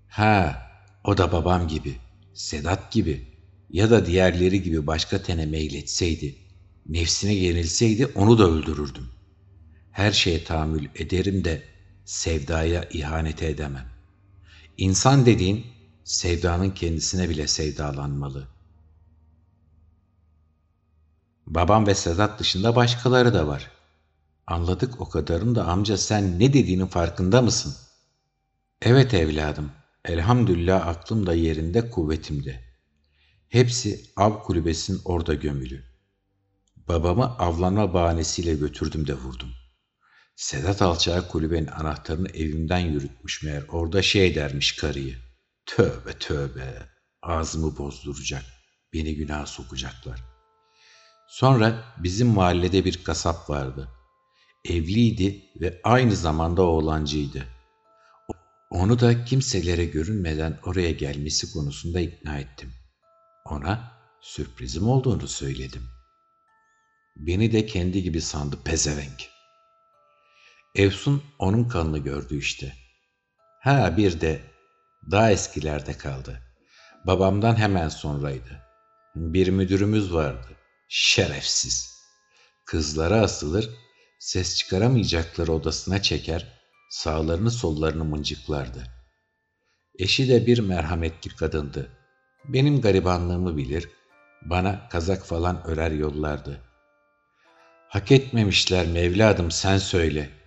Ha, 0.08 0.68
o 1.04 1.18
da 1.18 1.32
babam 1.32 1.68
gibi, 1.68 1.98
Sedat 2.34 2.92
gibi 2.92 3.28
ya 3.70 3.90
da 3.90 4.06
diğerleri 4.06 4.64
gibi 4.64 4.88
başka 4.88 5.24
tene 5.24 5.46
meyletseydi, 5.46 6.36
nefsine 6.86 7.34
yenilseydi 7.34 8.06
onu 8.06 8.38
da 8.38 8.50
öldürürdüm. 8.50 9.10
Her 9.92 10.12
şeye 10.12 10.44
tahammül 10.44 10.88
ederim 10.96 11.44
de 11.44 11.64
sevdaya 12.06 12.90
ihanet 12.90 13.44
edemem. 13.44 13.88
İnsan 14.78 15.26
dediğin 15.26 15.66
sevdanın 16.04 16.72
kendisine 16.72 17.30
bile 17.30 17.48
sevdalanmalı. 17.48 18.48
Babam 21.48 21.88
ve 21.88 21.96
Sedat 21.96 22.40
dışında 22.40 22.76
başkaları 22.76 23.34
da 23.34 23.48
var. 23.48 23.81
Anladık 24.48 25.02
o 25.02 25.10
kadarını 25.10 25.56
da 25.56 25.66
amca 25.66 25.98
sen 25.98 26.40
ne 26.40 26.54
dediğinin 26.54 26.88
farkında 26.88 27.42
mısın? 27.42 27.76
Evet 28.82 29.14
evladım, 29.14 29.72
elhamdülillah 30.06 30.88
aklım 30.88 31.26
da 31.26 31.34
yerinde 31.34 31.90
kuvvetimde. 31.90 32.72
Hepsi 33.50 34.06
av 34.16 34.44
kulübesinin 34.44 35.02
orada 35.06 35.34
gömülü. 35.34 35.84
Babamı 36.88 37.26
avlanma 37.26 37.94
bahanesiyle 37.94 38.56
götürdüm 38.56 39.08
de 39.08 39.14
vurdum. 39.14 39.50
Sedat 40.36 40.82
Alçağı 40.82 41.28
kulübenin 41.28 41.68
anahtarını 41.68 42.30
evimden 42.30 42.80
yürütmüş 42.80 43.44
meğer 43.44 43.64
orada 43.70 44.02
şey 44.02 44.36
dermiş 44.36 44.76
karıyı. 44.76 45.18
Tövbe 45.66 46.14
tövbe 46.20 46.90
ağzımı 47.22 47.78
bozduracak, 47.78 48.44
beni 48.94 49.16
günah 49.16 49.46
sokacaklar. 49.46 50.24
Sonra 51.30 51.84
bizim 51.98 52.28
mahallede 52.28 52.86
bir 52.86 53.04
kasap 53.04 53.50
vardı. 53.50 53.90
Evliydi 54.66 55.46
ve 55.62 55.82
aynı 55.84 56.16
zamanda 56.16 56.62
oğlancıydı. 56.62 57.46
Onu 58.70 59.00
da 59.00 59.26
kimselere 59.26 59.86
görünmeden 59.86 60.60
oraya 60.64 60.92
gelmesi 60.92 61.54
konusunda 61.54 62.00
ikna 62.00 62.40
ettim. 62.40 62.74
Ona 63.46 63.92
sürprizim 64.22 64.88
olduğunu 64.88 65.28
söyledim. 65.28 65.84
Beni 67.16 67.52
de 67.52 67.66
kendi 67.66 68.04
gibi 68.04 68.22
sandı 68.22 68.64
pezevenk. 68.64 69.30
Efsun 70.76 71.24
onun 71.40 71.64
kanını 71.64 71.98
gördü 71.98 72.38
işte. 72.38 72.74
Ha 73.62 73.98
bir 73.98 74.22
de 74.22 74.42
daha 75.12 75.32
eskilerde 75.32 75.98
kaldı. 75.98 76.42
Babamdan 77.08 77.56
hemen 77.56 77.90
sonraydı. 77.90 78.62
Bir 79.16 79.48
müdürümüz 79.48 80.14
vardı. 80.14 80.48
Şerefsiz. 80.88 82.02
Kızlara 82.66 83.22
asılır, 83.22 83.70
ses 84.22 84.58
çıkaramayacakları 84.58 85.54
odasına 85.54 86.02
çeker, 86.02 86.48
sağlarını 86.90 87.52
sollarını 87.52 88.06
mıncıklardı. 88.06 88.84
Eşi 90.00 90.30
de 90.30 90.46
bir 90.46 90.60
merhametli 90.60 91.36
kadındı. 91.36 91.90
Benim 92.46 92.82
garibanlığımı 92.82 93.58
bilir, 93.58 93.90
bana 94.42 94.90
kazak 94.90 95.26
falan 95.26 95.64
örer 95.68 95.92
yollardı. 95.92 96.62
Hak 97.90 98.12
etmemişler 98.12 98.88
mi 98.88 99.00
sen 99.52 99.78
söyle.'' 99.78 100.42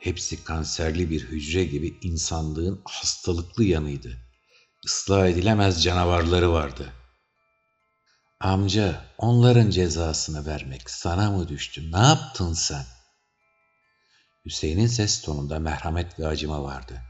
Hepsi 0.00 0.44
kanserli 0.44 1.10
bir 1.10 1.20
hücre 1.20 1.64
gibi 1.64 1.98
insanlığın 2.02 2.82
hastalıklı 2.84 3.64
yanıydı. 3.64 4.18
Islah 4.84 5.26
edilemez 5.26 5.82
canavarları 5.82 6.52
vardı. 6.52 6.92
Amca, 8.40 9.04
onların 9.18 9.70
cezasını 9.70 10.46
vermek 10.46 10.90
sana 10.90 11.30
mı 11.30 11.48
düştü? 11.48 11.92
Ne 11.92 11.98
yaptın 11.98 12.52
sen? 12.52 12.84
Hüseyin'in 14.50 14.86
ses 14.86 15.22
tonunda 15.22 15.58
merhamet 15.58 16.18
ve 16.18 16.26
acıma 16.26 16.62
vardı. 16.62 17.02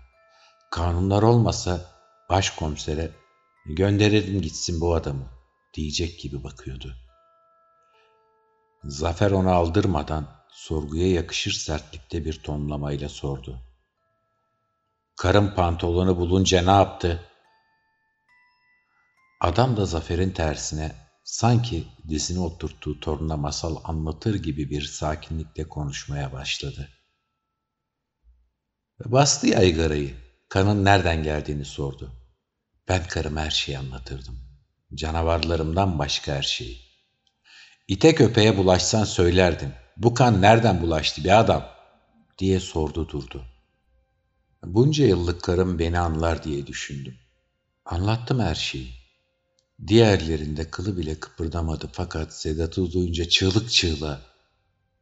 Kanunlar 0.71 1.23
olmasa 1.23 1.81
başkomisere 2.31 3.11
gönderelim 3.67 4.43
gitsin 4.43 4.81
bu 4.81 4.95
adamı 4.95 5.31
diyecek 5.75 6.21
gibi 6.21 6.45
bakıyordu. 6.45 6.97
Zafer 8.85 9.31
onu 9.31 9.51
aldırmadan 9.51 10.29
sorguya 10.51 11.11
yakışır 11.11 11.53
sertlikte 11.53 12.25
bir 12.25 12.43
tonlamayla 12.43 13.09
sordu. 13.09 13.61
Karın 15.17 15.55
pantolonu 15.55 16.17
bulunca 16.17 16.63
ne 16.63 16.71
yaptı? 16.71 17.29
Adam 19.41 19.77
da 19.77 19.87
Zafer'in 19.87 20.31
tersine 20.31 20.93
sanki 21.25 21.85
dizini 22.09 22.41
oturttuğu 22.41 23.01
torununa 23.01 23.37
masal 23.37 23.77
anlatır 23.85 24.35
gibi 24.35 24.71
bir 24.71 24.83
sakinlikle 24.83 25.69
konuşmaya 25.69 26.33
başladı. 26.33 26.89
Bastı 29.05 29.47
yaygarayı, 29.47 30.15
kanın 30.49 30.85
nereden 30.85 31.23
geldiğini 31.23 31.65
sordu. 31.65 32.13
Ben 32.89 33.05
karıma 33.05 33.41
her 33.41 33.51
şeyi 33.51 33.79
anlatırdım. 33.79 34.39
Canavarlarımdan 34.95 35.99
başka 35.99 36.33
her 36.33 36.43
şeyi. 36.43 36.79
İte 37.89 38.15
köpeğe 38.15 38.57
bulaşsan 38.57 39.05
söylerdim. 39.05 39.73
Bu 39.97 40.15
kan 40.15 40.43
nereden 40.43 40.83
bulaştı 40.83 41.25
bir 41.25 41.41
adam? 41.41 41.69
diye 42.39 42.61
sordu 42.61 43.09
durdu. 43.09 43.45
Bunca 44.65 45.07
yıllık 45.07 45.43
karım 45.43 45.79
beni 45.79 45.99
anlar 45.99 46.45
diye 46.45 46.67
düşündüm. 46.67 47.19
Anlattım 47.85 48.41
her 48.41 48.55
şeyi. 48.55 48.91
Diğerlerinde 49.87 50.71
kılı 50.71 50.97
bile 50.97 51.21
kıpırdamadı 51.21 51.89
fakat 51.93 52.35
Sedat'ı 52.35 52.93
duyunca 52.93 53.29
çığlık 53.29 53.71
çığlığa. 53.71 54.21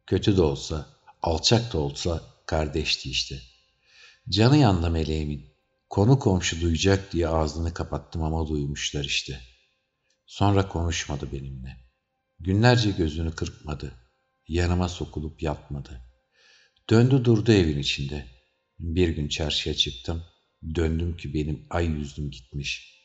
Kötü 0.06 0.36
de 0.36 0.42
olsa, 0.42 0.86
alçak 1.22 1.72
da 1.72 1.78
olsa 1.78 2.22
kardeşti 2.46 3.10
işte. 3.10 3.38
Canı 4.28 4.56
yandı 4.56 4.90
meleğimin. 4.90 5.48
Konu 5.90 6.18
komşu 6.18 6.60
duyacak 6.60 7.12
diye 7.12 7.28
ağzını 7.28 7.74
kapattım 7.74 8.22
ama 8.22 8.48
duymuşlar 8.48 9.04
işte. 9.04 9.40
Sonra 10.26 10.68
konuşmadı 10.68 11.32
benimle. 11.32 11.76
Günlerce 12.40 12.90
gözünü 12.90 13.32
kırpmadı. 13.32 13.92
Yanıma 14.48 14.88
sokulup 14.88 15.42
yatmadı. 15.42 16.00
Döndü 16.90 17.24
durdu 17.24 17.52
evin 17.52 17.78
içinde. 17.78 18.26
Bir 18.78 19.08
gün 19.08 19.28
çarşıya 19.28 19.74
çıktım. 19.74 20.24
Döndüm 20.74 21.16
ki 21.16 21.34
benim 21.34 21.66
ay 21.70 21.86
yüzüm 21.86 22.30
gitmiş. 22.30 23.02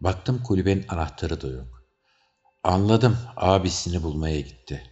Baktım 0.00 0.42
kulübenin 0.42 0.84
anahtarı 0.88 1.40
da 1.40 1.48
yok. 1.48 1.82
Anladım 2.62 3.18
abisini 3.36 4.02
bulmaya 4.02 4.40
gitti. 4.40 4.82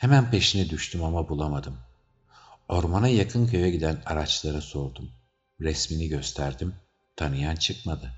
Hemen 0.00 0.30
peşine 0.30 0.70
düştüm 0.70 1.04
ama 1.04 1.28
bulamadım. 1.28 1.78
Ormana 2.72 3.08
yakın 3.08 3.46
köye 3.46 3.70
giden 3.70 4.02
araçlara 4.06 4.60
sordum. 4.60 5.10
Resmini 5.60 6.08
gösterdim. 6.08 6.74
Tanıyan 7.16 7.56
çıkmadı. 7.56 8.12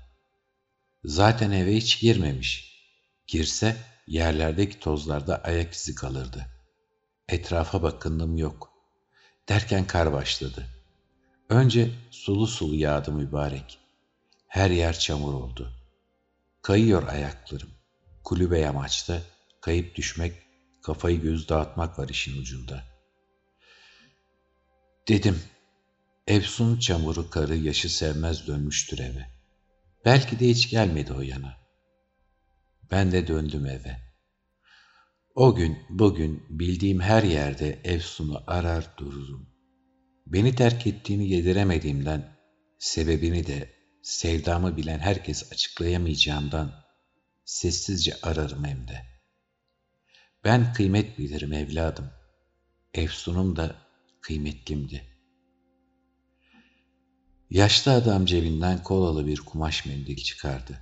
Zaten 1.03 1.51
eve 1.51 1.75
hiç 1.75 1.99
girmemiş. 1.99 2.81
Girse 3.27 3.77
yerlerdeki 4.07 4.79
tozlarda 4.79 5.43
ayak 5.43 5.73
izi 5.73 5.95
kalırdı. 5.95 6.45
Etrafa 7.29 7.83
bakındım 7.83 8.37
yok. 8.37 8.73
Derken 9.49 9.87
kar 9.87 10.13
başladı. 10.13 10.67
Önce 11.49 11.91
sulu 12.11 12.47
sulu 12.47 12.75
yağdı 12.75 13.11
mübarek. 13.11 13.79
Her 14.47 14.69
yer 14.71 14.99
çamur 14.99 15.33
oldu. 15.33 15.71
Kayıyor 16.61 17.07
ayaklarım. 17.07 17.69
Kulübe 18.23 18.59
yamaçta 18.59 19.21
kayıp 19.61 19.95
düşmek, 19.95 20.33
kafayı 20.81 21.21
göz 21.21 21.49
dağıtmak 21.49 21.99
var 21.99 22.09
işin 22.09 22.41
ucunda. 22.41 22.94
Dedim, 25.07 25.41
Efsun 26.27 26.79
çamuru 26.79 27.29
karı 27.29 27.55
yaşı 27.55 27.89
sevmez 27.89 28.47
dönmüştür 28.47 28.99
eve. 28.99 29.29
Belki 30.05 30.39
de 30.39 30.49
hiç 30.49 30.69
gelmedi 30.69 31.13
o 31.13 31.21
yana. 31.21 31.57
Ben 32.91 33.11
de 33.11 33.27
döndüm 33.27 33.65
eve. 33.65 33.97
O 35.35 35.55
gün, 35.55 35.77
bugün 35.89 36.43
bildiğim 36.49 36.99
her 36.99 37.23
yerde 37.23 37.79
Efsun'u 37.83 38.43
arar 38.47 38.93
dururum. 38.97 39.49
Beni 40.27 40.55
terk 40.55 40.87
ettiğini 40.87 41.29
yediremediğimden, 41.29 42.37
sebebini 42.79 43.47
de 43.47 43.69
sevdamı 44.03 44.77
bilen 44.77 44.99
herkes 44.99 45.51
açıklayamayacağımdan 45.51 46.71
sessizce 47.45 48.17
ararım 48.23 48.65
hem 48.65 48.87
de. 48.87 49.05
Ben 50.43 50.73
kıymet 50.73 51.17
bilirim 51.17 51.53
evladım. 51.53 52.09
Efsun'um 52.93 53.55
da 53.55 53.84
kıymetlimdi. 54.25 55.03
Yaşlı 57.49 57.91
adam 57.91 58.25
cebinden 58.25 58.83
kolalı 58.83 59.27
bir 59.27 59.39
kumaş 59.39 59.85
mendil 59.85 60.17
çıkardı. 60.17 60.79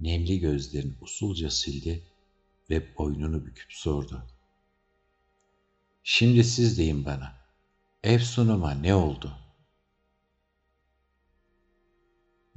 Nemli 0.00 0.40
gözlerini 0.40 0.94
usulca 1.00 1.50
sildi 1.50 2.02
ve 2.70 2.96
boynunu 2.96 3.46
büküp 3.46 3.72
sordu. 3.72 4.26
Şimdi 6.02 6.44
siz 6.44 6.78
deyin 6.78 7.04
bana, 7.04 7.36
Efsun'uma 8.02 8.70
ne 8.70 8.94
oldu? 8.94 9.38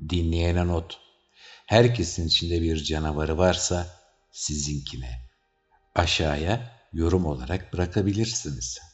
Dinleyene 0.09 0.67
not. 0.67 0.99
Herkesin 1.65 2.27
içinde 2.27 2.61
bir 2.61 2.83
canavarı 2.83 3.37
varsa 3.37 3.87
sizinkine. 4.31 5.29
Aşağıya 5.95 6.71
yorum 6.93 7.25
olarak 7.25 7.73
bırakabilirsiniz.'' 7.73 8.88